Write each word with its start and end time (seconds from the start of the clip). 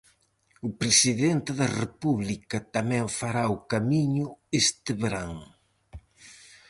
O 0.67 0.69
presidente 0.81 1.51
da 1.59 1.67
república 1.81 2.57
tamén 2.75 3.05
fará 3.19 3.43
o 3.55 3.57
camiño 3.71 4.27
este 4.61 4.91
verán. 5.01 5.33